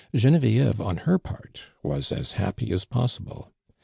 [0.15, 3.51] Genevieve on her part was as happy as possible.